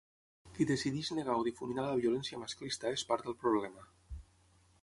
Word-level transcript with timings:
Qui 0.53 0.65
decideix 0.69 1.11
negar 1.17 1.35
o 1.41 1.43
difuminar 1.49 1.85
la 1.89 1.99
violència 1.99 2.41
masclista 2.45 2.95
és 2.99 3.07
part 3.13 3.29
del 3.29 3.39
problema. 3.45 3.89